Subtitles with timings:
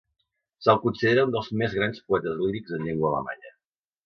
[0.67, 3.55] Se'l considera un dels més grans poetes lírics en llengua alemanya.